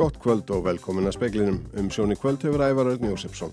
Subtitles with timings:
[0.00, 1.58] Gott kvöld og velkomin að speklinum.
[1.76, 3.50] Um sjóni kvöld hefur Ævar Örn Jósefsson.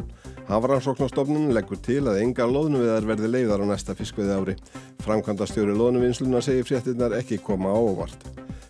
[0.48, 4.56] Hafrannsóknarstofnun leggur til að enga loðnuviðar verði leiðar á næsta fiskveði ári.
[5.04, 8.24] Framkvæmda stjóri loðnuvinnsluna segir fréttinnar ekki koma á óvart.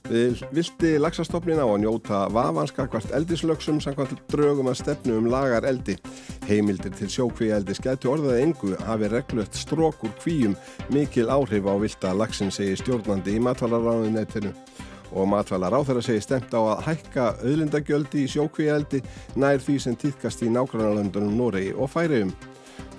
[0.09, 5.99] Við vildi lagsastofnin á að njóta vafanskakvart eldislöksum samkvæmt draugum að stefnu um lagar eldi.
[6.49, 10.57] Heimildir til sjókví eldi skættu orðaði engu hafi reglött strókur kvíum
[10.89, 14.55] mikil áhrif á vilda lagsin segir stjórnandi í matvalarráðunetinu
[15.11, 19.01] og matvælar á þeirra segi stemt á að hækka auðlindagjöldi í sjókvíældi
[19.39, 22.33] nær því sem týðkast í nákvæmlandunum Noregi og Færiðum.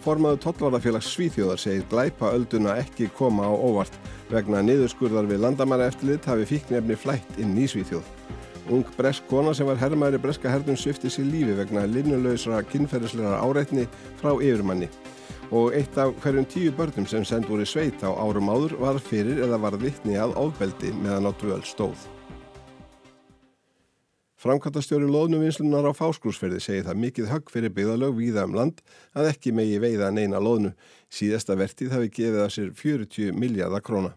[0.04, 3.98] Formaðu tollvarðafélags Svíþjóðar segir glæpa ölduna ekki koma á óvart
[4.30, 8.06] vegna niðurskurðar við landamæra eftirlit hafi fíknefni flætt inn í Svíþjóð.
[8.72, 13.88] Ung bresk kona sem var herrmæri breska hernum svifti sér lífi vegna linnulöysra kynferðisleira áreitni
[14.20, 14.90] frá yfirmanni
[15.50, 19.42] og eitt af hverjum tíu börnum sem send voru sveit á árum áður var fyrir
[19.46, 22.06] eða var vittni að ofbeldi meðan á dvöl stóð.
[24.38, 28.84] Framkvæmtastjóri loðnuvinslunar á fáskrúsferði segir það mikið högg fyrir byggðalög víða um land
[29.18, 30.70] að ekki megi veiða neina loðnu.
[31.10, 34.12] Síðasta vertið hafi gefið að sér 40 miljardar króna.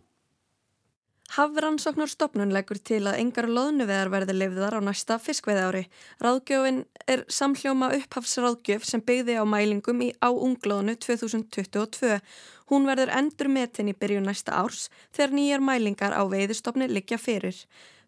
[1.32, 5.84] Hafrannsóknarstofnun leggur til að engar loðnuveðar verði lefðar á næsta fiskveið ári.
[6.20, 12.20] Ráðgjöfin er samhljóma upphafsráðgjöf sem byggði á mælingum í á unglóðinu 2022.
[12.68, 17.56] Hún verður endur metin í byrju næsta árs þegar nýjar mælingar á veiðistofni liggja fyrir.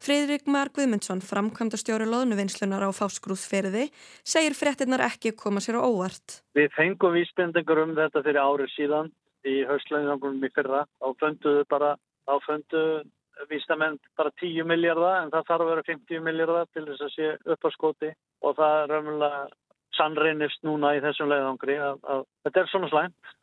[0.04, 3.88] Fridrik Mar Guðmundsson, framkvæmda stjóri loðnuvinnslunar á Fásgrúðsferði,
[4.20, 6.42] segir fréttinnar ekki koma sér á óvart.
[6.60, 9.14] Við fengum vísbendingur um þetta fyrir árið síðan
[9.48, 11.96] í höstlæðingangunum í fyrra og fönduðu bara
[12.28, 12.86] þá föndu
[13.50, 17.30] vístamenn bara 10 miljardar en það þarf að vera 50 miljardar til þess að sé
[17.54, 18.12] upp á skoti
[18.44, 19.44] og það er raunverulega
[19.98, 23.34] sannreynist núna í þessum leiðangri að, að þetta er svona slæmt.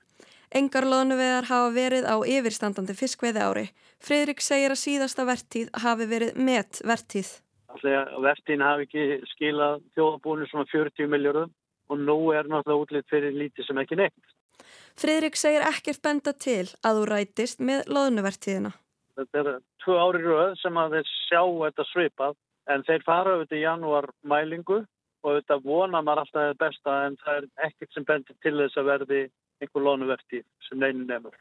[0.50, 3.66] Engar loðnuveðar hafa verið á yfirstandandi fiskveiði ári.
[4.02, 7.30] Fredrik segir að síðasta vertíð hafi verið met vertíð.
[7.78, 11.52] Vertíðin hafi ekki skilað þjóðabúinu svona 40 miljardum
[11.90, 14.34] og nú er náttúrulega útlýtt fyrir lítið sem ekki neitt.
[15.00, 18.74] Fridrik segir ekkert benda til að þú rætist með loðnuvertíðina.
[19.16, 19.48] Þetta er
[19.80, 22.34] tvö ári rauð sem að þeir sjá þetta svipað
[22.74, 24.82] en þeir fara auðvitað í janúar mælingu
[25.24, 28.80] og auðvitað vona maður alltaf það besta en það er ekkert sem bendir til þess
[28.82, 29.22] að verði
[29.60, 31.40] einhver loðnuvertíð sem neinin nefnur.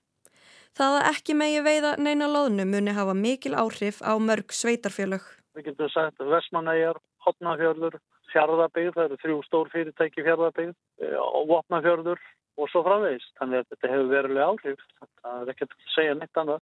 [0.80, 5.28] Það að ekki megi veiða neina loðnu muni hafa mikil áhrif á mörg sveitarfjölög.
[5.58, 8.00] Við getum sagt að Vestmanæjar, Hotnafjörður,
[8.32, 12.22] Fjörðabíð, það eru þrjú stór fyrirtæki Fjörðabíð eh, og Vopnafjörður
[12.60, 13.32] og svo framvegist.
[13.40, 14.86] Þannig að þetta hefur verulega áhrif.
[15.24, 16.64] Það er ekkert að segja neitt annað.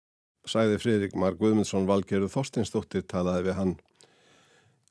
[0.47, 3.75] Sæði Fridrik Mark Guðmundsson Valgerður Þorstinsdóttir talaði við hann.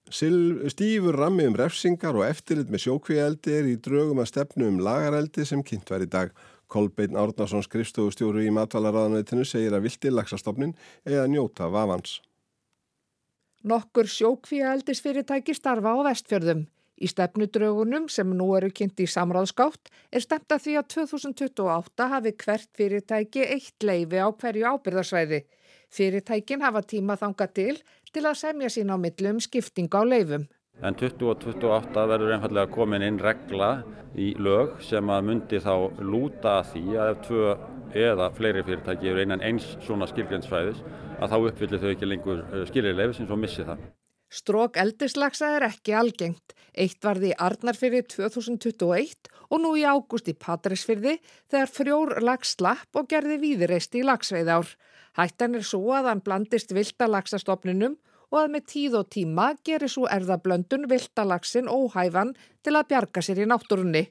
[0.06, 5.46] Stífur rammi um refsingar og eftirlit með sjókvíældi er í draugum að stefnu um lagarældi
[5.48, 6.30] sem kynnt var í dag.
[6.70, 10.74] Kolbeinn Árnarsson skrifstofustjóru í matvalaráðanveitinu segir að vilti lagsastofnin
[11.06, 12.20] eða njóta vafans.
[13.66, 16.66] Nokkur sjókvíældisfyrirtæki starfa á vestfjörðum.
[16.96, 22.32] Í stefnudraugunum sem nú eru kynnt í samráðskátt er stemt að því að 2028 hafi
[22.42, 25.42] hvert fyrirtæki eitt leifi á hverju ábyrðarsvæði.
[25.92, 27.74] Fyrirtækin hafa tíma þanga til
[28.12, 30.46] til að semja sín á millum skipting á leifum.
[30.84, 33.70] En 2028 verður einfallega komin inn regla
[34.16, 37.54] í lög sem að myndi þá lúta að því að ef tvö
[38.06, 40.82] eða fleiri fyrirtæki eru einan eins svona skilgjöndsfæðis
[41.16, 43.84] að þá uppfyllir þau ekki lengur eh, skilirleif sem svo missi það.
[44.36, 46.52] Strók eldislagsa er ekki algengt.
[46.76, 51.14] Eitt varði í Arnarfyrði 2021 og nú í ágúst í Patræsfyrði
[51.52, 54.74] þegar frjór lags slapp og gerði víðireist í lagsveið ár.
[55.16, 57.96] Hættan er svo að hann blandist viltalagsastofninum
[58.28, 62.34] og að með tíð og tíma gerir svo erðablöndun viltalagsin óhæfan
[62.66, 64.04] til að bjarga sér í náttúrunni.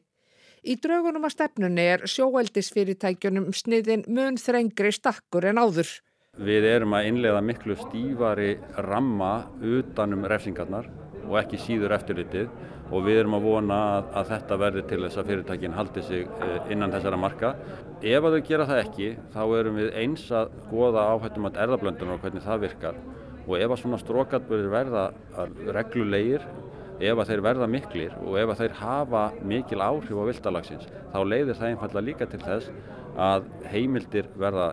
[0.65, 5.91] Í draugunum að stefnunni er sjóeldisfyrirtækjunum sniðin mun þrengri stakkur en áður.
[6.35, 10.89] Við erum að innlega miklu stífari ramma utanum refsingarnar
[11.25, 12.49] og ekki síður eftirlitið
[12.91, 16.25] og við erum að vona að, að þetta verði til þess að fyrirtækin haldi sig
[16.27, 17.53] eh, innan þessara marka.
[18.03, 22.17] Ef að þau gera það ekki þá erum við eins að goða áhættum að erðablöndunar
[22.17, 22.99] og hvernig það virkar
[23.45, 25.05] og ef að svona strókatbörir verða
[25.75, 26.43] reglulegir,
[26.99, 31.17] ef að þeir verða miklir og ef að þeir hafa mikil áhrif á viltalagsins þá
[31.27, 32.71] leiðir það einfallega líka til þess
[33.21, 34.69] að heimildir verða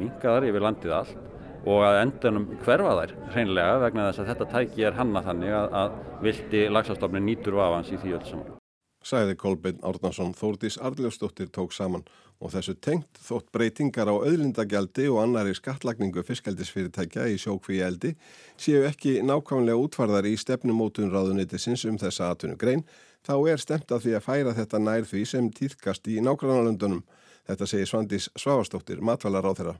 [0.00, 1.20] minkaðar yfir landið allt
[1.62, 5.76] og að endanum hverfa þær hreinlega vegna þess að þetta tæki er hanna þannig að,
[5.82, 8.58] að vilti lagsastofnin nýtur vafans í því öll saman.
[9.02, 12.04] Sæði Kolbeinn Árnarsson Þórdís Arljósdóttir tók saman
[12.42, 18.12] og þessu tengt þótt breytingar á auðlindagjaldi og annari skattlagningu fiskaldisfyrirtækja í sjókvíi eldi
[18.58, 22.84] séu ekki nákvæmlega útvarðar í stefnumótun ráðunitisins um þessa atvinnugrein
[23.26, 27.02] þá er stemt að því að færa þetta nær því sem týðkast í nákvæmlega
[27.48, 29.74] Þetta segir Svandís Svavastóttir, matvalar á þeirra.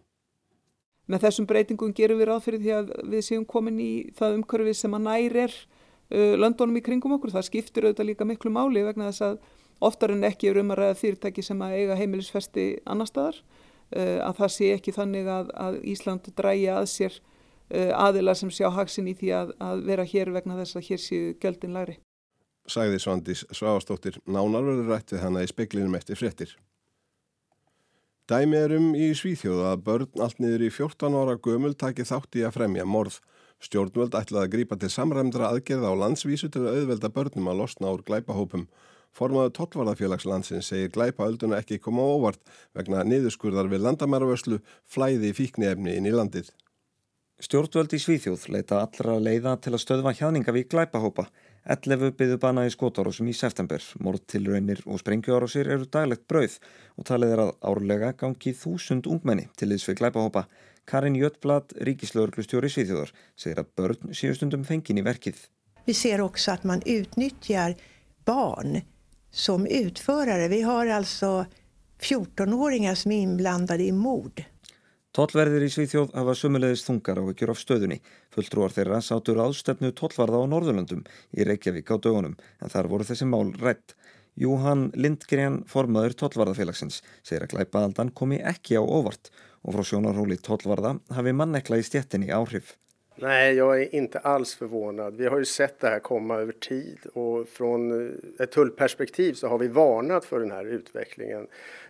[1.11, 4.79] Með þessum breytingum gerum við ráð fyrir því að við séum komin í það umhverfið
[4.79, 7.35] sem að nær er uh, löndunum í kringum okkur.
[7.35, 9.43] Það skiptir auðvitað líka miklu máli vegna þess að
[9.83, 14.19] oftar en ekki er um að ræða fyrirtæki sem að eiga heimilisfesti annar staðar uh,
[14.29, 18.69] að það sé ekki þannig að, að Ísland dræja að sér uh, aðila sem sjá
[18.71, 21.99] haksin í því að, að vera hér vegna þess að hér séu göldin læri.
[22.71, 26.55] Sæði Svandís Svavastóttir nánarverður rætt við hana í speklinum eftir frettir.
[28.31, 32.39] Dæmi er um í Svíþjóða að börn allt niður í 14 ára gömul taki þátt
[32.39, 33.17] í að fremja morð.
[33.63, 37.91] Stjórnvöld ætlaði að grípa til samræmdra aðgerða á landsvísu til að auðvelda börnum að losna
[37.91, 38.69] úr glæpahópum.
[39.13, 42.41] Formaðu tollvarðafélagslandsins segir glæpaölduna ekki koma óvart
[42.79, 46.55] vegna niðurskurðar við landamæravöslu flæði fíknefni inn í landið.
[47.43, 51.27] Stjórnvöld í Svíþjóð leita allra leiða til að stöðva hjáninga við glæpahópa.
[51.63, 53.83] 11 byggðu bana í skótárásum í september.
[54.03, 56.59] Mórtilraunir og sprengjuárásir eru daglegt brauð
[56.99, 60.47] og talið er að árlega gangi þúsund ungmenni til þess við glæpahópa.
[60.91, 65.39] Karin Jöttblad, ríkislauglustjóri Svíþjóðar, segir að börn séu stundum fengin í verkið.
[65.87, 67.75] Vi ser också att man utnyttjar
[68.25, 68.83] barn
[69.31, 70.49] som utförare.
[70.49, 71.47] Vi har alltså
[72.01, 74.45] 14-åringar som är inblandade i mord.
[75.13, 77.99] Tollverðir í Svíþjóð hafa sumulegist þungar á ekkjur á stöðunni.
[78.33, 81.03] Fulltrúar þeirra sátur aðstefnu tollvarða á Norðurlöndum
[81.37, 83.93] í Reykjavík á dögunum en þar voru þessi mál rætt.
[84.41, 89.29] Júhann Lindgren, formaður tollvarðafélagsins, segir að glæpaðaldan komi ekki á óvart
[89.61, 92.79] og frá sjónarhóli tollvarða hafi mannekla í stjettinni áhrif.
[93.17, 95.17] Nej, jag är inte alls förvånad.
[95.17, 99.59] Vi har ju sett det här komma över tid och från ett tullperspektiv så har
[99.59, 101.47] vi varnat för den här utvecklingen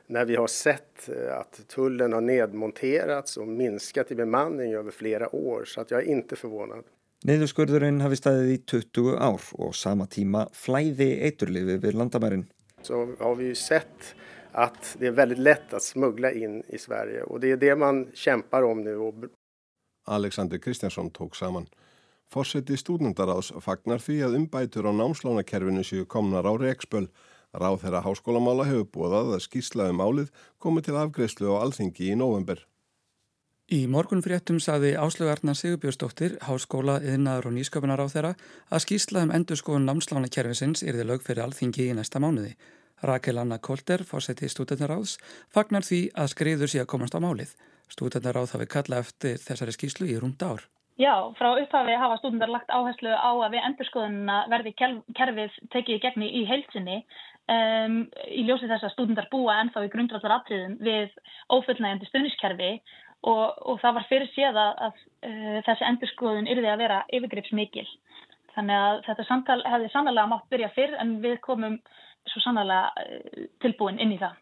[0.07, 5.65] när vi har sett att tullen har nedmonterats och minskat i bemanning över flera år
[5.65, 6.85] så att jag är inte förvånad.
[7.23, 12.49] Niðurskurðurinn hafi staðið í 20 ár og sama tíma flæði eiturlifi við landamærin.
[12.83, 14.15] Så har vi ju sett
[14.53, 18.09] att det är väldigt lätt att smuggla in i Sverige och det är det man
[18.15, 19.15] kämpar om nu och
[20.05, 21.69] Alexander Kristjánsson tók saman.
[22.33, 27.11] Fórseti stúdendaráðs fagnar því að umbætur á námslánakerfinu séu komnar á reikspöl.
[27.53, 32.63] Ráð þeirra háskólamála hefur búið að skýrslaðum álið komið til afgreyslu á alþingi í november.
[33.73, 38.33] Í morgun fréttum saði Áslögarnar Sigurbjörnsdóttir, háskóla, yðnaður og nýsköpunar á þeirra
[38.69, 42.57] að skýrslaðum endurskóðun námslánakerfisins yrði lög fyrir alþingi í næsta mánuði.
[43.03, 45.17] Rakel Anna Kolter, fórseti stúdendaráðs,
[45.53, 47.55] fagnar því að skriður sé að komast á málið.
[47.91, 50.63] Stúdendaráð hafi kallað eftir þessari skýslu í rúmd ár.
[51.01, 56.03] Já, frá upphafi hafa stúdendar lagt áherslu á að við endurskoðunna verði kerfið tekið í
[56.05, 56.99] gegni í heilsinni
[57.49, 57.97] um,
[58.29, 61.09] í ljósi þess að stúdendar búa ennþá í grundvallar atriðum við
[61.49, 62.71] ófullnægjandi stöðniskerfi
[63.23, 67.89] og, og það var fyrir séð að, að uh, þessi endurskoðun yrði að vera yfirgripsmikil.
[68.53, 71.81] Þannig að þetta samtal hefði sannlega mátt byrja fyrr en við komum
[72.29, 74.37] svo sannlega uh, tilbúin inn í það.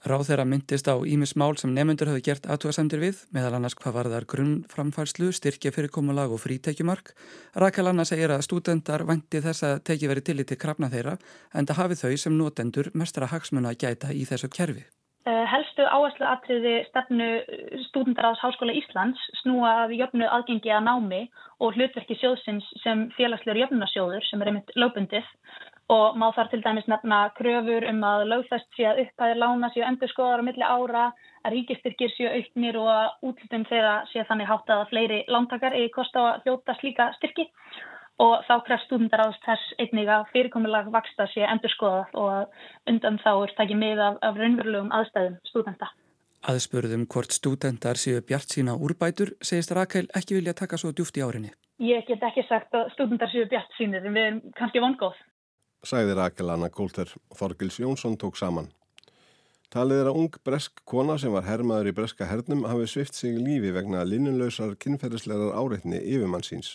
[0.00, 3.96] Ráð þeirra myndist á Ímis mál sem nefnundur hafi gert aðtúasemdir við, meðal annars hvað
[3.98, 7.12] var þar grunnframfærslu, styrkja fyrirkomulag og frítekjumark.
[7.60, 11.18] Rakel Anna segir að stúdendar vanti þess að teki verið tillit til krafna þeirra
[11.52, 14.86] en það hafi þau sem notendur mestra hagsmuna að gæta í þessu kerfi.
[15.28, 17.26] Uh, helstu áherslu atriði stefnu
[17.90, 21.18] stúdendaráðs Háskóla Íslands snúa að jöfnu aðgengi að námi
[21.60, 25.28] og hlutverki sjóðsins sem félagslegur jöfnunasjóður sem er einmitt lögbundið
[25.90, 29.82] og má þar til dæmis nefna kröfur um að lögfest sé að upphæðir lána séu
[29.88, 31.06] endurskoðar á milli ára,
[31.42, 35.90] að ríkistyrkir séu auknir og að útlutum þeirra sé þannig háttað að fleiri lántakar eigi
[35.96, 37.48] kosta að hljóta slíka styrki
[38.20, 43.32] og þá krefst stúdendaráðs þess einnig að fyrirkomulag vaksta sé endurskoðað og að undan þá
[43.32, 45.88] er ekki með af, af raunverulegum aðstæðum stúdenda.
[46.50, 51.24] Aðspurðum hvort stúdendar séu bjart sína úrbætur segist Rakel ekki vilja taka svo djúft í
[51.24, 51.50] árinni.
[51.80, 55.16] Ég get ekki sagt að stúdendar séu bjart sínir en við erum kannski vongóð
[55.86, 58.68] sagði Rakel Anna Kólter og Þorgils Jónsson tók saman.
[59.70, 63.36] Talið er að ung bresk kona sem var hermaður í breska hernum hafi svift sig
[63.38, 66.74] lífi vegna linnunlausar kynferðislegar áreitni yfirmann síns.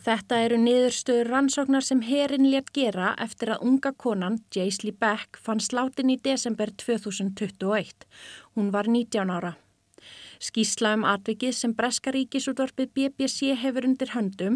[0.00, 5.60] Þetta eru niðurstöður rannsóknar sem herin létt gera eftir að unga konan, Jaisley Beck, fann
[5.60, 8.08] slátin í desember 2021.
[8.56, 9.58] Hún var 19 ára.
[10.40, 14.54] Skísla um atvikið sem Breska ríkisútvarpið BBC hefur undir höndum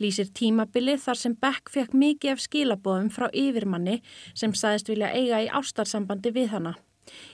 [0.00, 3.98] lýsir tímabilið þar sem Beck fekk mikið af skilabóðum frá yfirmanni
[4.32, 6.72] sem saðist vilja eiga í ástarsambandi við hana.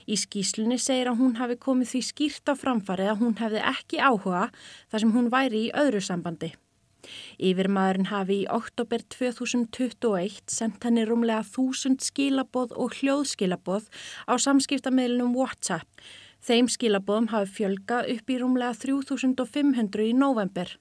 [0.03, 4.01] Í skíslunni segir að hún hafi komið því skýrt á framfarið að hún hefði ekki
[4.03, 4.43] áhuga
[4.91, 6.51] þar sem hún væri í öðru sambandi.
[7.39, 13.89] Yfirmaðurinn hafi í oktober 2021 sendt henni rúmlega þúsund skilabóð og hljóðskilabóð
[14.27, 15.87] á samskiptamilunum WhatsApp
[16.43, 20.73] Þeim skilabóðum hafi fjölgað upp í rúmlega 3500 í november.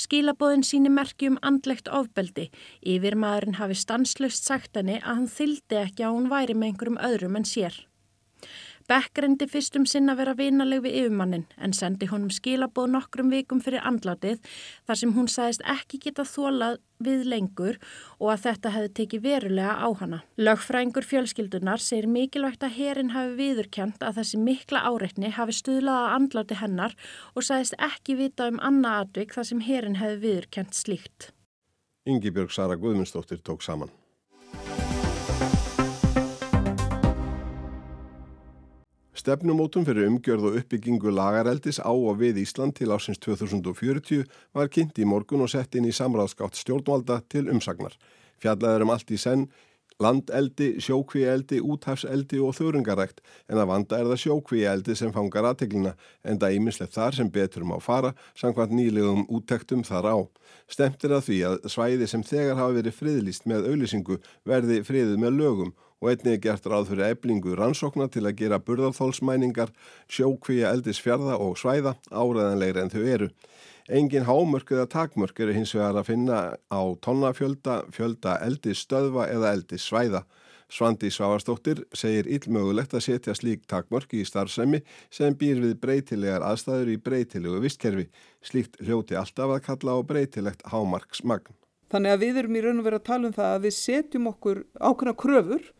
[0.00, 2.48] Skilabóðin síni merki um andlegt ofbeldi.
[2.80, 7.02] Yfir maðurinn hafi stanslust sagt henni að hann þyldi ekki að hún væri með einhverjum
[7.10, 7.76] öðrum en sér.
[8.92, 13.62] Beck reyndi fyrstum sinn að vera vinaleg við yfirmannin en sendi honum skilabóð nokkrum vikum
[13.64, 14.42] fyrir andlátið
[14.84, 17.78] þar sem hún sagðist ekki geta þólað við lengur
[18.18, 20.18] og að þetta hefði tekið verulega á hana.
[20.36, 26.16] Lögfrængur fjölskyldunar segir mikilvægt að herin hafi viðurkjent að þessi mikla áreitni hafi stuðlað að
[26.18, 26.98] andláti hennar
[27.32, 31.32] og sagðist ekki vita um annað atvik þar sem herin hefði viðurkjent slíkt.
[32.04, 33.88] Ingi Björg Sara Guðmundsdóttir tók saman.
[39.22, 44.96] Stefnumótum fyrir umgjörð og uppbyggingu lagareldis á og við Ísland til ásins 2040 var kynnt
[44.98, 47.94] í morgun og sett inn í samráðskátt stjórnvalda til umsagnar.
[48.42, 49.44] Fjallaður um allt í senn,
[50.02, 55.94] landeldi, sjókvíeldi, úthafseldi og þurungarækt en að vanda er það sjókvíeldi sem fangar aðteglina
[56.26, 60.18] en það ímislegt þar sem betur má fara samkvæmt nýlegum úttektum þar á.
[60.66, 64.18] Stemtir að því að svæði sem þegar hafa verið friðlist með auðlisingu
[64.50, 68.58] verði friðið með lögum og einnig er gert ráð fyrir eblingu rannsókna til að gera
[68.58, 69.70] burðarþólsmæningar,
[70.10, 73.28] sjókvíja eldisfjörða og svæða áræðanlegri en þau eru.
[73.88, 76.38] Engin hámörk eða takmörk eru hins vegar að finna
[76.70, 80.24] á tonnafjölda, fjölda eldisstöðva eða eldissvæða.
[80.72, 84.80] Svandi Svavarstóttir segir illmögulegt að setja slík takmörk í starfsemi
[85.12, 88.06] sem býr við breytilegar aðstæður í breytilegu vistkerfi.
[88.40, 91.52] Slíkt hljóti alltaf að kalla á breytilegt hámarksmagn.
[91.92, 94.28] Þannig að við erum í raun og verið að tala um það að við setjum
[94.32, 95.70] okkur ákveðna kröfur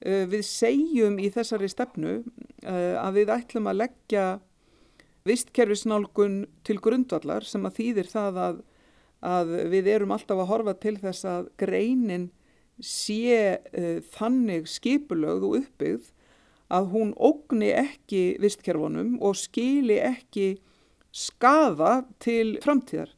[0.00, 2.20] við segjum í þessari stefnu
[2.62, 4.26] eh, að við ætlum að leggja
[5.28, 8.60] vistkerfisnálgun til grundvallar sem að þýðir það að,
[9.26, 12.30] að við erum alltaf að horfa til þess að greinin
[12.78, 16.12] sé uh, þannig skipulögð og uppbyggð
[16.68, 20.58] að hún ógni ekki vistkerfunum og skili ekki
[21.10, 23.10] skaða til framtíðar.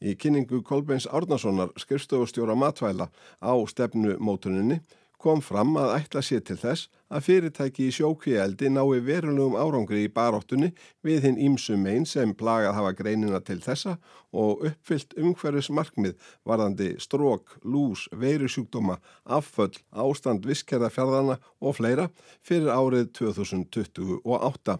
[0.00, 3.10] Í kynningu Kolbeins Árnasonar skrifstofustjóra matvæla
[3.40, 4.80] á stefnumótuninni
[5.20, 10.12] kom fram að ætla sér til þess að fyrirtæki í sjókvíeldi nái verulegum árangri í
[10.14, 10.70] baróttunni
[11.06, 13.98] við hinn ímsum einn sem plagað hafa greinina til þessa
[14.32, 16.16] og uppfyllt umhverfis markmið
[16.48, 22.08] varðandi strók, lús, veirusjúkdóma, afföll, ástand visskerðafjörðana og fleira
[22.40, 24.78] fyrir árið 2028.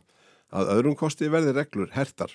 [0.50, 2.32] Að öðrum kosti verði reglur hertar.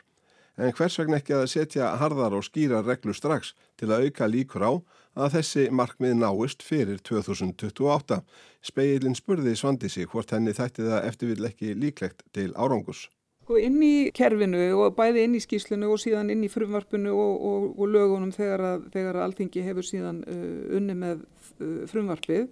[0.56, 4.64] En hvers vegna ekki að setja harðar og skýra reglur strax til að auka líkur
[4.64, 4.72] á
[5.15, 8.22] að þessi markmið náist fyrir 2028.
[8.65, 13.07] Speilin spurði Svandísi hvort henni þætti það eftirvill ekki líklegt til árangus.
[13.45, 17.36] Sko inn í kerfinu og bæði inn í skýslinu og síðan inn í frumvarpinu og,
[17.50, 21.22] og, og lögunum þegar að, þegar að alþingi hefur síðan uh, unni með
[21.62, 22.50] uh, frumvarpið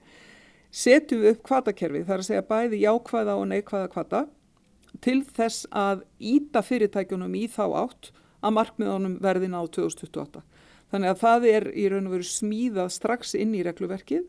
[0.73, 4.23] setjum við upp kvatakerfið, það er að segja bæði jákvæða og neikvæða kvata
[5.03, 8.09] til þess að íta fyrirtækjunum í þá átt
[8.43, 10.41] að markmiðunum verði náðu 2028.
[10.93, 14.27] Þannig að það er í raun og veru smíðað strax inn í regluverkið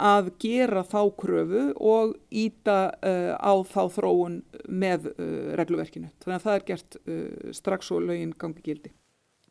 [0.00, 6.10] að gera þá kröfu og íta uh, á þá þróun með uh, regluverkinu.
[6.24, 8.90] Þannig að það er gert uh, strax og lögin gangi gildi.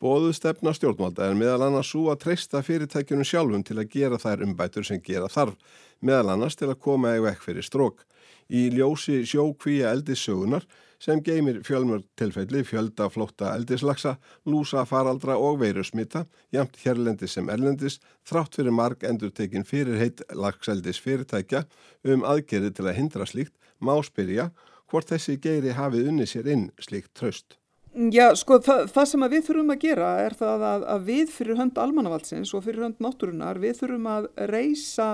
[0.00, 4.44] Bóðu stefna stjórnvalda er meðal annars svo að treysta fyrirtækjunum sjálfum til að gera þær
[4.46, 5.56] umbætur sem gera þarf,
[6.00, 8.06] meðal annars til að koma í vekk fyrir strók.
[8.48, 10.64] Í ljósi sjókvíja eldissögunar
[11.00, 14.16] sem geymir fjölmörg tilfelli fjölda flótta eldislaksa,
[14.46, 20.20] lúsa faraldra og veirusmita, jamt hérlendis sem erlendis, þrátt fyrir marg endur tekin fyrir heitt
[20.36, 21.64] lakseldis fyrirtækja
[22.04, 24.50] um aðgerið til að hindra slíkt, má spyrja
[24.90, 27.56] hvort þessi geiri hafið unni sér inn slíkt tröst.
[27.90, 31.58] Já, sko, það, það sem við þurfum að gera er það að, að við fyrir
[31.58, 35.08] hönd almannavaldsins og fyrir hönd náttúrunar, við þurfum að reysa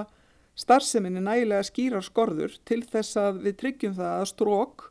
[0.57, 4.87] starfseminni nægilega skýrar skorður til þess að við tryggjum það að strók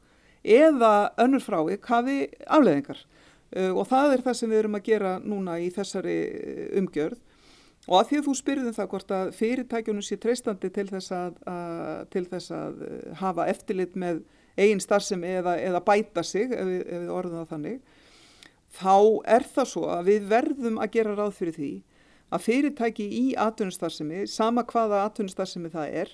[0.46, 5.16] eða önnur frávik hafi afleðingar uh, og það er það sem við erum að gera
[5.24, 7.22] núna í þessari uh, umgjörð.
[7.86, 11.36] Og að því að þú spyrðum það hvort að fyrirtækjunum sé treystandi til þess að,
[11.52, 14.24] að, til þess að uh, hafa eftirlit með
[14.56, 18.02] eigin starfsemi eða, eða bæta sig ef við, ef við orðum það þannig
[18.75, 18.98] þá
[19.36, 21.72] er það svo að við verðum að gera ráð fyrir því
[22.34, 26.14] að fyrirtæki í atvinnustarfsemi, sama hvaða atvinnustarfsemi það er,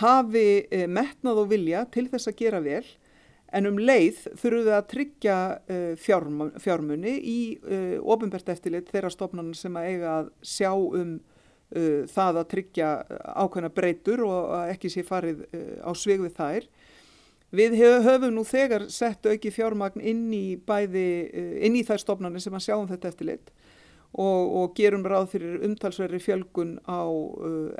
[0.00, 2.84] hafi eh, metnað og vilja til þess að gera vel
[3.50, 9.10] En um leið þurfum við að tryggja uh, fjárm, fjármunni í uh, ofinbært eftirlit þeirra
[9.10, 12.90] stofnarnir sem að eiga að sjá um uh, það að tryggja
[13.34, 15.42] ákveðna breytur og ekki sé farið
[15.82, 16.68] á svig við þær.
[17.50, 21.08] Við höfum nú þegar sett auki fjármagn inn í, bæði,
[21.66, 23.50] inn í þær stofnarnir sem að sjá um þetta eftirlit
[24.14, 27.02] og, og gerum ráð fyrir umtalsverri fjölgun á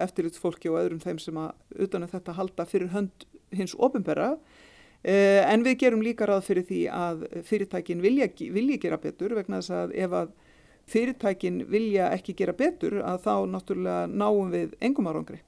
[0.03, 4.33] eftirlitsfólki og öðrum þeim sem að utanum þetta halda fyrir hönd hins ofinbæra.
[4.35, 4.60] Eh,
[5.03, 9.77] en við gerum líka ráð fyrir því að fyrirtækin vilja, vilja gera betur vegna þess
[9.77, 10.33] að ef að
[10.91, 15.41] fyrirtækin vilja ekki gera betur að þá náttúrulega náum við engum árangri.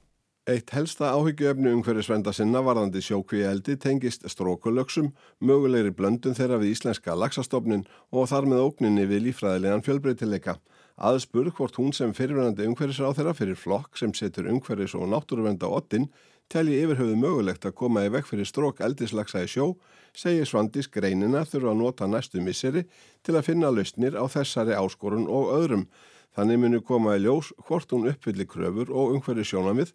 [0.43, 7.15] Eitt helsta áhyggjuefni umhverfisvenda sinna varðandi sjókvíi eldi tengist strókulöksum, mögulegri blöndun þeirra við íslenska
[7.15, 10.57] laxastofnin og þar með ógninni við lífræðilegan fjölbreytileika.
[10.99, 16.09] Aðspurð hvort hún sem fyrirverandi umhverfisráð þeirra fyrir flokk sem setur umhverfis og náttúruvenda ottin
[16.51, 19.73] telji yfirhauðu mögulegt að koma í vekk fyrir strók eldislagsa í sjó,
[20.13, 22.85] segir Svandís greinina þurfa að nota næstu misseri
[23.25, 25.87] til að finna lausnir á þessari áskorun og öðrum.
[26.33, 29.93] Þannig munu koma í ljós hvort hún uppfyllir kröfur og umhverfis sjónamið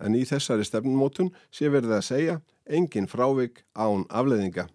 [0.00, 2.36] en í þessari stefnumótun sé verið að segja
[2.70, 4.68] engin frávik án afleðinga.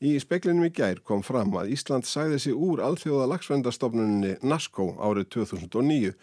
[0.00, 5.26] Í speklinum í gær kom fram að Ísland sæði sig úr alþjóða lagsvendarstofnunni NASCO árið
[5.36, 6.14] 2009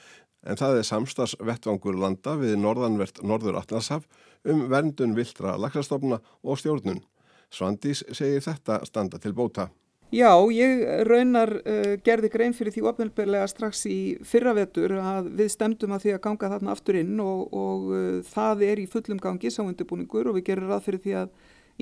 [0.47, 4.07] en það er samstagsvettvangur landa við norðanvert Norður Atlanshaf
[4.47, 7.03] um verndun viltra lagsastofna og stjórnun.
[7.51, 9.69] Svandís segir þetta standa til bóta.
[10.07, 15.91] Já, ég raunar uh, gerði grein fyrir því ofnelberlega strax í fyrravetur að við stemdum
[15.91, 19.51] að því að ganga þarna aftur inn og, og uh, það er í fullum gangi
[19.51, 21.33] sáundubúningur og við gerum ráð fyrir því að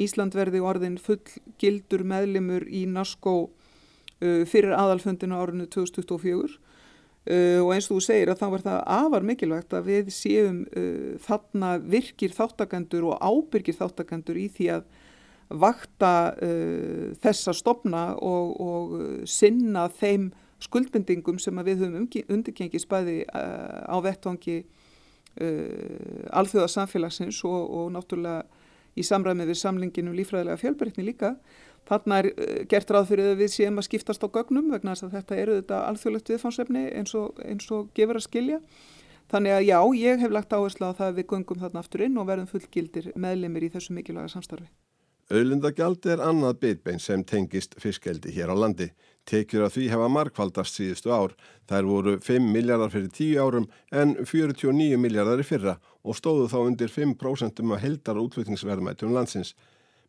[0.01, 1.21] Ísland verði orðin full
[1.61, 6.57] gildur meðlimur í NASCO uh, fyrir aðalfundinu árinu 2024
[7.25, 10.59] og eins og þú segir að þá var það afar mikilvægt að við séum
[11.25, 14.83] þarna virkir þáttakendur og ábyrgir þáttakendur í því að
[15.49, 18.95] vakta uh, þessa stopna og, og
[19.29, 20.31] sinna þeim
[20.63, 28.45] skuldbendingum sem við höfum undirgengið spæði uh, á vettvangi uh, alþjóða samfélagsins og, og náttúrulega
[28.95, 31.35] í samræmi við samlinginu um lífræðilega fjölbreytni líka.
[31.89, 35.07] Þarna er uh, gert ráð fyrir að við séum að skiptast á gögnum vegna þess
[35.07, 38.61] að þetta eru þetta alþjóðlegt viðfánsefni eins og, eins og gefur að skilja.
[39.31, 42.17] Þannig að já, ég hef lagt áherslu á það að við göngum þarna aftur inn
[42.21, 44.69] og verðum fullgildir meðlemið í þessu mikilvæga samstarfi.
[45.33, 48.91] Auðlindagjaldi er annað bitbein sem tengist fiskeldi hér á landi.
[49.25, 51.33] Tekjur að því hefa markvaldast síðustu ár.
[51.65, 56.59] Þær voru 5 miljardar fyrir 10 árum en 49 miljardar í fyrra og stóðu þá
[56.61, 59.55] undir 5% um að heldar útflutningsverðmættum landsins.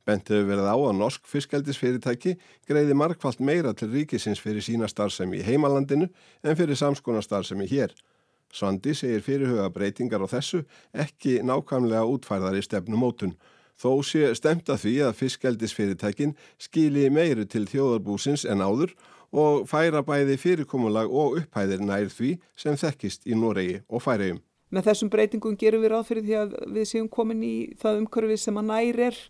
[0.06, 2.36] Bent hefur verið á að norsk fiskeldisfyrirtæki
[2.68, 6.06] greiði markvallt meira til ríkisins fyrir sína starfsemi í heimalandinu
[6.46, 7.90] en fyrir samskona starfsemi hér.
[8.54, 10.62] Svandi segir fyrirhuga breytingar á þessu
[10.94, 13.34] ekki nákvæmlega útfærðar í stefnumótun.
[13.76, 18.94] Þó sé stemt að því að fiskeldisfyrirtækin skili meiri til þjóðarbúsins en áður
[19.36, 24.38] og færa bæði fyrirkomulag og upphæðir nær því sem þekkist í Noregi og færiðum.
[24.70, 28.40] Með þessum breytingum gerum við ráð fyrir því að við séum komin í það umhverfið
[28.42, 29.20] sem að nær er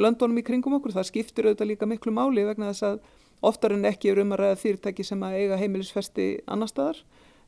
[0.00, 0.94] löndunum í kringum okkur.
[0.94, 2.98] Það skiptir auðvitað líka miklu máli vegna þess að
[3.44, 7.04] oftar en ekki er um að ræða fyrirtæki sem að eiga heimilisfesti annar staðar.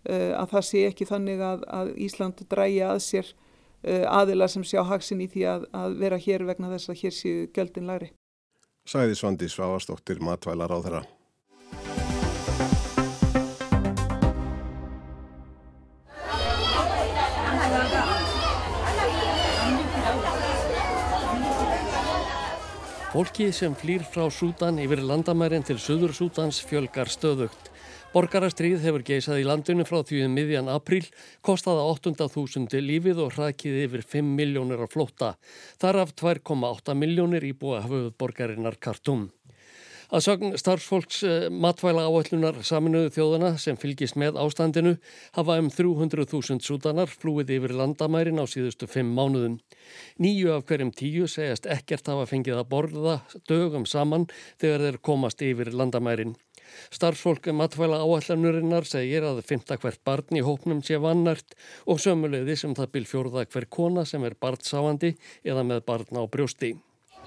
[0.06, 3.34] Uh, að það sé ekki þannig að, að Ísland dræja að sér
[3.86, 7.14] Eh, aðila sem sjá haksin í því að, að vera hér vegna þess að hér
[7.14, 8.10] séu göldin læri.
[8.86, 11.02] Sæði Svandi Svavastóttir matvælar á þeirra.
[23.16, 27.70] Fólki sem flýr frá Sútan yfir landamærin til Suður Sútans fjölgar stöðugt.
[28.12, 31.06] Borgarastrið hefur geisað í landinu frá því um miðjan apríl,
[31.40, 35.30] kostaða 800.000 lífið og hrakið yfir 5 miljónir á flótta.
[35.80, 39.30] Þar af 2,8 miljónir íbúa hafið borgarinnar kartum.
[40.06, 44.92] Að sögn starfsfólks eh, matvæla áallunar saminuðu þjóðana sem fylgist með ástandinu
[45.34, 49.58] hafa um 300.000 sútanar flúið yfir landamærin á síðustu 5 mánuðum.
[50.22, 53.18] Nýju af hverjum tíu segjast ekkert hafa fengið að borða
[53.50, 54.28] dögum saman
[54.62, 56.36] þegar þeir komast yfir landamærin.
[56.94, 62.70] Starfsfólk matvæla áallanurinnar segir að fymta hvert barn í hópnum sé vannært og sömulegði sem
[62.70, 66.76] um það byrj fjórða hver kona sem er barnsáandi eða með barn á brjósti.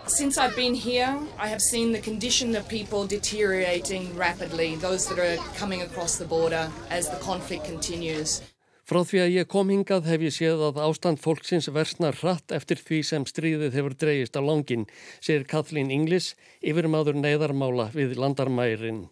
[0.08, 5.20] Since I've been here, I have seen the condition of people deteriorating rapidly, those that
[5.20, 8.42] are coming across the border as the conflict continues.
[8.90, 12.80] Frá því að ég kom hingað hef ég séð að ástand fólksins versnar hratt eftir
[12.82, 14.88] því sem stríðið hefur dreyist á langin,
[15.22, 16.32] segir Kathleen Inglis,
[16.66, 19.04] yfirmaður neyðarmála við landarmærin.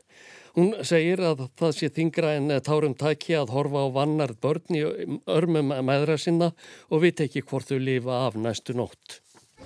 [0.57, 4.81] Hún segir að það sé þingra en tárum tæki að horfa á vannar börn í
[5.29, 6.47] örmum meðra sinna
[6.89, 9.19] og veit ekki hvort þau lifa af næstu nótt.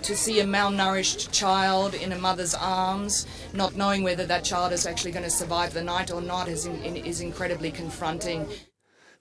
[0.03, 4.87] To see a malnourished child in a mother's arms, not knowing whether that child is
[4.87, 8.47] actually going to survive the night or not is, in, is incredibly confronting.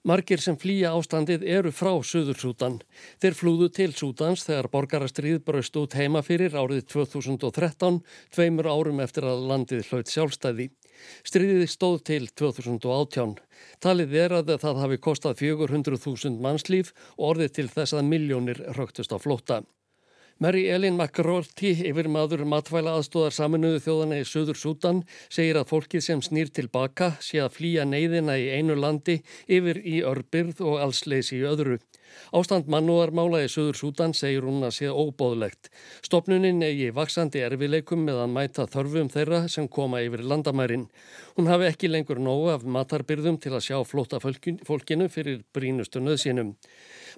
[0.01, 2.79] Margir sem flýja ástandið eru frá Suðursútan.
[3.21, 7.99] Þeir flúðu til Sútans þegar borgarastrið braust út heima fyrir árið 2013,
[8.33, 10.71] tveimur árum eftir að landið hlaut sjálfstæði.
[11.21, 13.35] Stríðið stóð til 2018.
[13.85, 16.89] Talið er að það hafi kostað 400.000 mannslíf
[17.19, 19.61] og orðið til þess að miljónir rögtust á flótta.
[20.41, 26.01] Mary Ellen McRorty, yfir maður matvæla aðstóðar saminuðu þjóðana í Suður Sútan, segir að fólkið
[26.01, 31.29] sem snýr tilbaka sé að flýja neyðina í einu landi yfir í örbyrð og allsleis
[31.37, 31.77] í öðru.
[32.31, 35.71] Ástand mannúarmála í Suður Sútan segir hún að sé óbóðlegt.
[36.05, 40.87] Stopnunin eigi vaksandi erfileikum með að mæta þörfum þeirra sem koma yfir landamærin.
[41.37, 46.55] Hún hafi ekki lengur nógu af matarbyrðum til að sjá flóta fólkinu fyrir brínustu nöðsínum.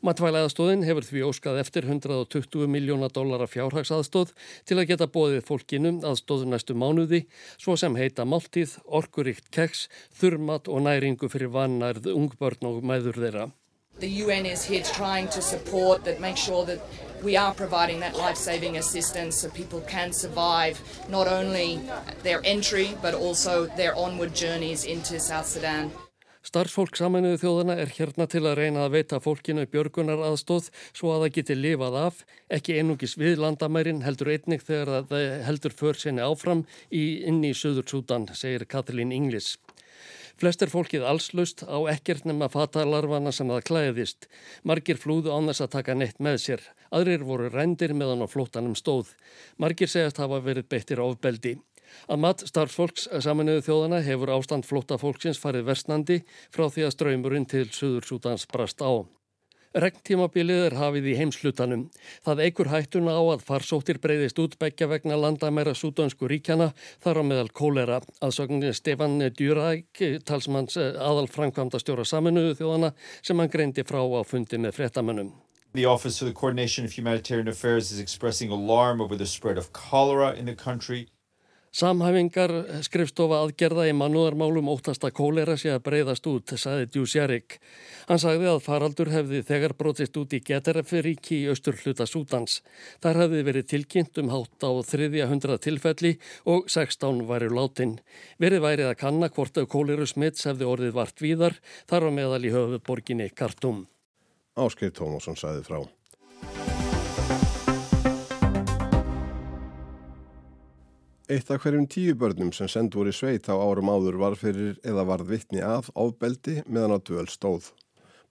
[0.03, 4.33] Matvælaðastóðin hefur því óskað eftir 120 miljóna dólara fjárhagsaðstóð
[4.67, 7.23] til að geta bóðið fólkinu aðstóðu næstu mánuði,
[7.61, 9.87] svo sem heita máltíð, orkuríkt keks,
[10.19, 13.51] þurmat og næringu fyrir vannærð ungbörn og mæður þeirra.
[13.99, 16.79] The UN is here trying to support that, make sure that
[17.23, 21.79] we are providing that life-saving assistance so people can survive not only
[22.23, 25.91] their entry but also their onward journeys into South Sudan.
[26.43, 31.23] Starfsfólk saminuðu þjóðana er hérna til að reyna að veita fólkinu björgunar aðstóð svo að
[31.23, 32.17] það geti lifað af,
[32.51, 37.53] ekki einungis við landamærin heldur einnig þegar það heldur för sinni áfram í, inn í
[37.55, 39.53] Suður Sútan, segir Kathleen Inglis.
[40.41, 44.27] Flest er fólkið allslaust á ekkert nema fatalarvana sem það klæðist.
[44.65, 46.63] Margir flúðu án þess að taka neitt með sér.
[46.89, 49.13] Aðrir voru rendir meðan á flótanum stóð.
[49.61, 51.57] Margir segast hafa verið beittir ofbeldi.
[52.09, 57.49] Að mat starfsfólks saminuðu þjóðana hefur ástand flóta fólksins farið versnandi frá því að ströymurinn
[57.49, 59.05] til Suður Sútans brast á.
[59.73, 61.87] Regntímabilið er hafið í heimslutanum.
[62.21, 66.67] Það eigur hættuna á að farsóttir breyðist út begja vegna landamæra súdansku ríkjana
[67.01, 67.97] þar á meðal kólera.
[68.21, 72.93] Aðsögnin Stefan Djuræk, talsmanns eh, aðal framkvæmda stjóra saminuðu þjóðana
[73.25, 75.33] sem hann greindi frá á fundi með frettamönnum.
[75.73, 79.73] The Office for the Coordination of Humanitarian Affairs is expressing alarm over the spread of
[79.73, 81.07] cholera in the country.
[81.73, 82.51] Samhæfingar
[82.85, 87.55] skrifstofa aðgerða í mannúðarmálum óttasta kólera sé að breyðast út, saði Djúsjarik.
[88.05, 92.59] Hann sagði að faraldur hefði þegar brotist út í Geterefiríki í austur hluta Sútans.
[93.01, 96.13] Þar hefði verið tilkynnt um hátt á þriðja hundra tilfelli
[96.45, 97.97] og 16 væri látin.
[98.37, 101.57] Verið værið að kanna hvort að kóleru smitts hefði orðið vart víðar,
[101.89, 103.87] þar á meðal í höfuborginni Kartum.
[104.53, 105.81] Áskei Tómasson sagði frá.
[111.31, 114.75] Eitt af hverjum tíu börnum sem send voru í sveit á árum áður var fyrir
[114.83, 117.69] eða varð vittni að ofbeldi meðan á döl stóð.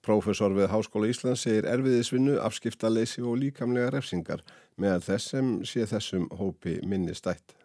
[0.04, 4.42] Profesor við Háskóla Íslands segir erfiðisvinnu, afskiptaleysi og líkamlega refsingar
[4.76, 7.56] meðan þess sem sé þessum hópi minni stætt.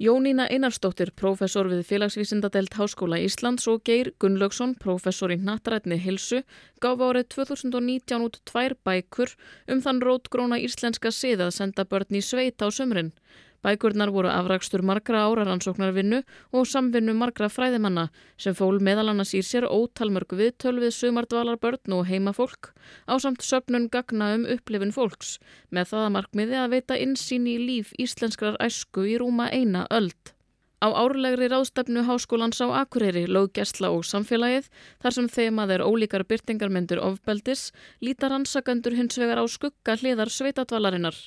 [0.00, 6.40] Jónína Einarstóttir, professor við félagsvísindadelt Háskóla Íslands og Geir Gunnlaugsson, professor í nattarætni Hilsu,
[6.80, 9.36] gaf árið 2019 út tvær bækur
[9.68, 13.12] um þann rótgróna íslenska sið að senda börn í sveit á sömurinn.
[13.60, 16.22] Bækurnar voru afrakstur margra áraransóknarvinnu
[16.56, 18.06] og samvinnu margra fræðimanna
[18.40, 22.72] sem fól meðal annars í sér ótalmörgu viðtöl við sumardvalarbörn og heimafólk
[23.04, 25.36] á samt söpnun gagna um upplifin fólks
[25.68, 30.36] með það að markmiði að veita insýn í líf íslenskrar æsku í rúma eina öld.
[30.80, 34.70] Á árlegri ráðstefnu Háskólans á Akureyri, löggjæsla og samfélagið,
[35.04, 37.66] þar sem þemað er ólíkar byrtingarmyndur ofbeldis,
[38.00, 41.18] lítar hansakandur hins vegar á skugga hliðar sveitadvalarinnar.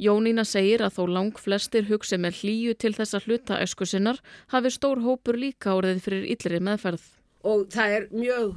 [0.00, 4.20] Jónína segir að þó lang flestir hugsi með hlýju til þessa hluta esku sinnar
[4.52, 7.02] hafi stór hópur líka orðið fyrir yllri meðferð.
[7.44, 8.54] Og það er mjög,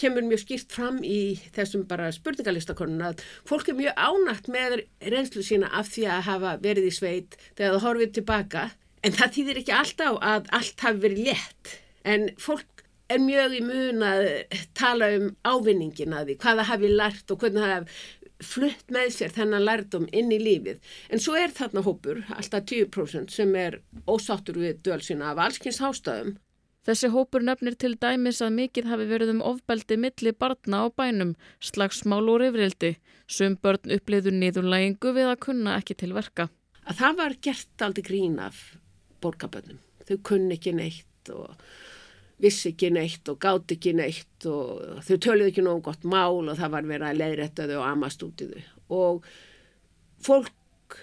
[0.00, 1.20] kemur mjög skýrt fram í
[1.56, 4.78] þessum bara spurningalistakonun að fólk er mjög ánægt með
[5.12, 8.64] reynslu sína af því að hafa verið í sveit þegar það horfið tilbaka
[9.04, 11.76] en það þýðir ekki alltaf að allt hafi verið létt
[12.08, 14.26] en fólk er mjög í mun að
[14.76, 18.00] tala um ávinningin að því, hvaða hafi lært og hvernig það hafi
[18.44, 20.78] flutt með sér þennan lærdom inn í lífið
[21.10, 26.36] en svo er þarna hópur, alltaf 10% sem er ósáttur við dölsina af allskynns hástæðum.
[26.88, 31.34] Þessi hópur nefnir til dæmis að mikið hafi verið um ofbeldi milli barna á bænum,
[31.60, 32.94] slagsmál og rifrildi,
[33.28, 36.48] sem börn uppliðu niðurlægingu við að kunna ekki til verka.
[36.88, 38.62] Að það var gert aldrei grín af
[39.20, 41.58] borgabönnum, þau kunni ekki neitt og
[42.42, 46.54] vissi ekki neitt og gátt ekki neitt og þau töluði ekki nógu gott mál og
[46.58, 49.30] það var verið að leiðrætta þau og amast út í þau og
[50.24, 50.98] fólk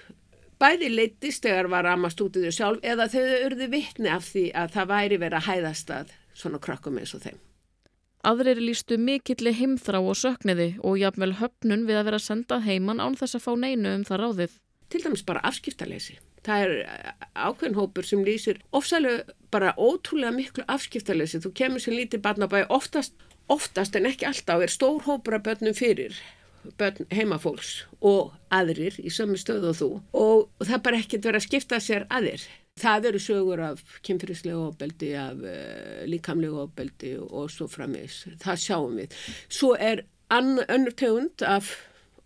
[0.62, 4.46] bæði leittist þegar var amast út í þau sjálf eða þau urði vittni af því
[4.56, 7.42] að það væri verið að hæðast að svona krökkum eins og þeim.
[8.26, 13.18] Aðrir lístu mikilli heimþrá og sökniði og jafnvel höfnun við að vera sendað heiman án
[13.20, 14.56] þess að fá neinu um það ráðið.
[14.90, 16.20] Til dæmis bara afskiptaleysi.
[16.46, 16.74] Það er
[17.34, 21.42] ákveðin hópur sem lýsir ofsalega bara ótrúlega miklu afskiptalessi.
[21.42, 23.16] Þú kemur sem lítið barnabæði oftast,
[23.50, 26.18] oftast en ekki alltaf er stór hópur af börnum fyrir
[26.80, 31.48] börn heimafólks og aðrir í sömu stöðu og þú og það bara ekkert verið að
[31.48, 32.46] skipta sér aðir.
[32.82, 38.26] Það eru sögur af kynfyrirslega ofbeldi, af uh, líkamlega ofbeldi og svo frammeins.
[38.42, 39.16] Það sjáum við.
[39.48, 41.72] Svo er önnur tegund af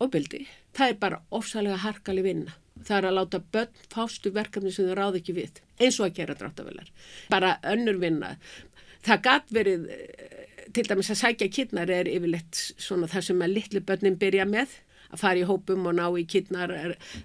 [0.01, 0.47] ofbeldi.
[0.79, 2.55] Það er bara ofsalega harkali vinna.
[2.79, 5.63] Það er að láta börn fástu verkefni sem þau ráð ekki við.
[5.79, 6.91] Eins og að gera dráttavelar
[7.31, 8.35] bara önnur vinna.
[9.03, 13.55] Það gæt verið eh, til dæmis að sækja kynnar er yfirleitt svona það sem að
[13.57, 14.77] litlu börnin byrja með.
[15.09, 16.73] Að fara í hópum og ná í kynnar,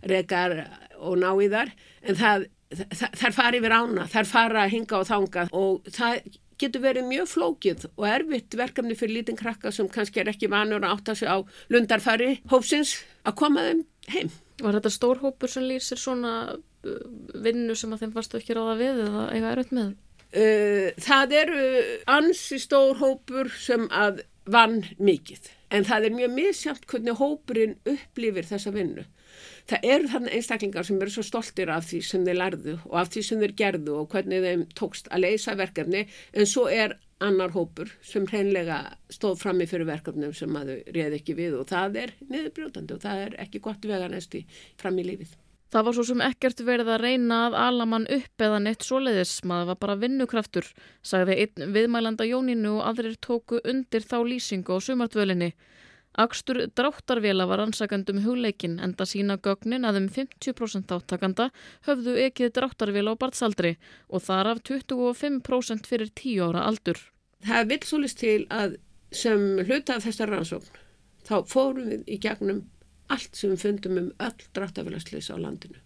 [0.09, 0.55] regar
[0.99, 1.75] og ná í þar
[2.09, 6.23] en það, það, þær fara yfir ána, þær fara að hinga og þanga og það
[6.61, 10.85] getur verið mjög flókið og erfitt verkefni fyrir lítinn krakka sem kannski er ekki vanur
[10.85, 11.39] að átta sig á
[11.73, 14.33] lundarfari hópsins að koma þeim heim.
[14.63, 16.93] Var þetta stór hópur sem lýsir svona uh,
[17.47, 19.91] vinnu sem að þeim varstu ekki ráða við eða eiga erfitt með?
[20.35, 21.67] Uh, það eru
[22.11, 28.47] ansi stór hópur sem að vann mikið en það er mjög misjamt hvernig hópurinn upplifir
[28.47, 29.05] þessa vinnu.
[29.71, 33.13] Það eru þannig einstaklingar sem eru svo stoltir af því sem þeir lærðu og af
[33.15, 37.55] því sem þeir gerðu og hvernig þeim tókst að leysa verkefni en svo er annar
[37.55, 38.81] hópur sem hreinlega
[39.13, 43.03] stóð frammi fyrir verkefnum sem að þau réð ekki við og það er niðurbrjótandi og
[43.07, 44.45] það er ekki gott vega næstu
[44.81, 45.33] fram í lífið.
[45.75, 49.41] Það var svo sem ekkert verið að reyna að ala mann upp eða neitt svoleiðis,
[49.43, 50.69] maður var bara vinnukraftur,
[51.03, 55.51] sagði einn viðmælanda Jóninu og aðrir tóku undir þá lýsingu á sumartvölinni.
[56.15, 61.49] Akstur dráttarvela var ansakandum hugleikin enda sína gögnin að um 50% áttakanda
[61.89, 63.73] höfðu ekið dráttarvela á bartsaldri
[64.07, 67.01] og þar af 25% fyrir 10 ára aldur.
[67.43, 68.79] Það vil svolítið til að
[69.15, 70.79] sem hluta af þessar rannsókn
[71.27, 72.63] þá fórum við í gegnum
[73.11, 75.83] allt sem við fundum um öll dráttarvelastlýs á landinu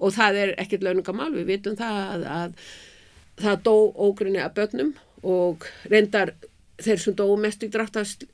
[0.00, 3.74] og það er ekkert launungamál, við vitum það að, að það dó
[4.08, 6.32] ógrinni að börnum og reyndar
[6.80, 8.30] þeir sem dó mest í dráttarvelastlýs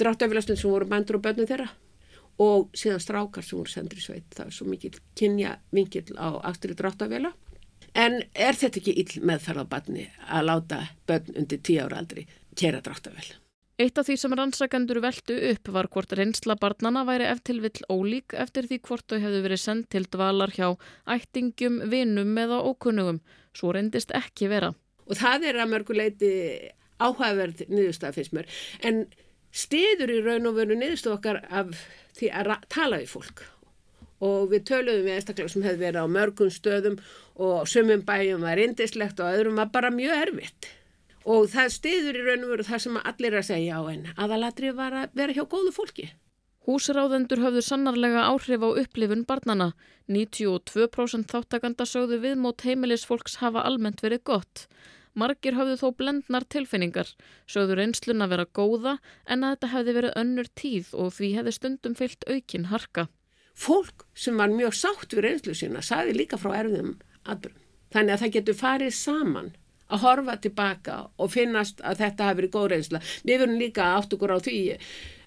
[0.00, 1.70] dráttafélagsnum sem voru bændur og börnum þeirra
[2.42, 4.26] og síðan strákar sem voru sendur í sveit.
[4.34, 7.36] Það er svo mikið kynja vingill á aftri dráttafélag.
[7.94, 12.26] En er þetta ekki ill meðferðabanni að láta börn undir tíu ára aldri
[12.58, 13.36] kera dráttafél?
[13.74, 18.34] Eitt af því sem rannsakendur veldu upp var hvort reynsla barnana væri eftir vill ólík
[18.38, 20.68] eftir því hvort þau hefðu verið sendt til dvalar hjá
[21.10, 23.18] ættingum, vinum eða ókunnugum.
[23.54, 24.70] Svo reyndist ekki vera.
[25.10, 26.30] Og það er að mörguleiti
[27.02, 28.50] áhugaverð niðurstað finnst mér.
[28.86, 29.04] En
[29.54, 31.74] stiður í raun og veru niðurstu okkar af
[32.18, 33.44] því að tala við fólk
[34.24, 36.96] og við töluðum við einstaklega sem hefði verið á mörgum stöðum
[37.44, 40.68] og sumum bæjum var indislegt og öðrum var bara mjög erfitt
[41.24, 44.74] og það stiður í raun og veru það sem allir að segja á en aðalatri
[44.76, 46.10] var að vera hjá góðu fólki.
[46.64, 49.72] Húsráðendur höfðu sannarlega áhrif á upplifun barnana.
[50.08, 54.66] 92% þáttakanda sögðu viðmót heimilisfólks hafa almennt verið gott.
[55.14, 57.10] Margir hafðu þó blendnar tilfinningar,
[57.46, 58.94] sögður einslun að vera góða
[59.30, 63.06] en að þetta hefði verið önnur tíð og því hefði stundum fyllt aukin harka.
[63.54, 67.60] Fólk sem var mjög sátt við einslu sína saði líka frá erfiðum atbyrjum.
[67.94, 69.52] Þannig að það getur farið saman
[69.86, 73.00] að horfa tilbaka og finnast að þetta hafi verið góð reynsla.
[73.22, 74.60] Við verðum líka átt okkur á því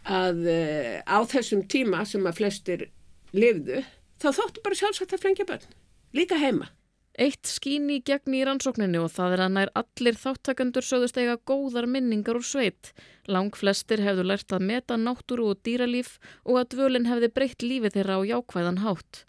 [0.08, 2.88] að uh, á þessum tíma sem að flestir
[3.36, 3.84] lifðu
[4.20, 5.72] þá þóttu bara sjálfsagt að flengja börn,
[6.16, 6.72] líka heima.
[7.18, 11.40] Eitt skín í gegn í rannsókninni og það er að nær allir þáttakandur sögðust eiga
[11.50, 12.92] góðar minningar úr sveit.
[13.26, 17.90] Lang flestir hefðu lært að meta náttúru og dýralíf og að dvölinn hefði breytt lífi
[17.96, 19.24] þeirra á jákvæðan hátt.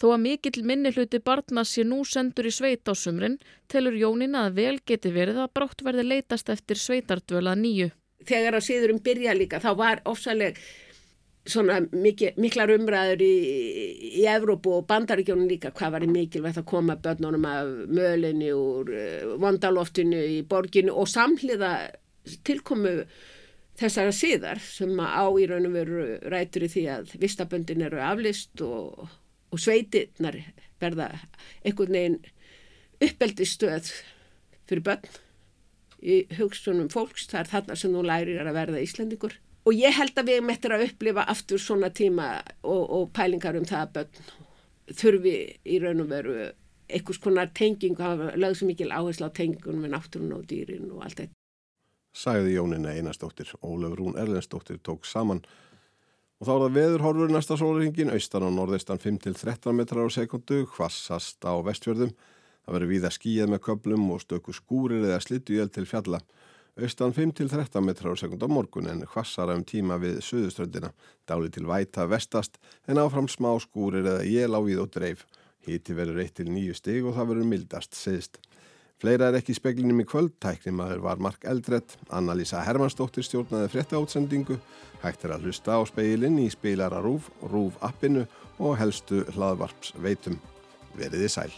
[0.00, 3.36] Þó að mikill minni hluti barna sé nú sendur í sveit á sumrin,
[3.68, 7.90] telur Jónin að vel geti verið að brátt verði leitast eftir sveitardvöla nýju.
[8.24, 10.56] Þegar að síðurum byrja líka þá var ofsaleg
[11.48, 13.34] svona mikil, miklar umræður í,
[14.20, 19.34] í Evrópu og bandaríkjónum líka hvað var mikilvægt að koma börnunum af mölinni úr uh,
[19.42, 21.72] vandaloftinu í borginu og samhliða
[22.44, 23.00] tilkomu
[23.78, 28.64] þessara síðar sem á í raun og veru rætur í því að vistaböndin eru aflist
[28.64, 29.06] og,
[29.48, 30.40] og sveitirnar
[30.82, 31.12] verða
[31.64, 32.20] einhvern veginn
[33.04, 33.92] uppeldistöð
[34.68, 35.18] fyrir börn
[35.98, 40.16] í hugsunum fólks, það er þarna sem þú lærir að verða Íslandingur og ég held
[40.16, 44.30] að við mettir að upplifa aftur svona tíma og, og pælingar um það að börn
[44.96, 45.34] þurfi
[45.68, 46.36] í raun og veru
[46.88, 50.88] einhvers konar tenging og hafa lögð svo mikil áherslu á tengingunum með náttúrun og dýrin
[50.88, 51.34] og allt þetta.
[52.16, 55.42] Sæði Jónina einastóttir, Ólef Rún Erlendstóttir tók saman
[56.38, 61.44] og þá er það veðurhorfur næsta sólringin, austan og norðeistan 5-13 metrar á sekundu, hvassast
[61.44, 62.14] á vestfjörðum.
[62.64, 66.22] Það verður víða skíjað með köplum og stöku skúrir eða slittujöld til fjalla.
[66.78, 70.92] Austan 5-13 metrar á sekund á morgun en hvassara um tíma við söðuströndina.
[71.26, 75.24] Dáli til væta vestast en áfram smá skúrir eða jél á við og dreif.
[75.66, 78.38] Híti verður 1-9 stig og það verður mildast, segist.
[78.98, 83.70] Fleira er ekki í speklinum í kvöldtæknum að þeir var Mark Eldredd, Anna-Lísa Hermannsdóttir stjórnaði
[83.74, 84.58] frétta átsendingu,
[85.02, 88.26] hægt er að hlusta á speilin í spilara Rúf, Rúf appinu
[88.58, 90.38] og helstu hlaðvarps veitum.
[90.98, 91.50] Veriði sæl.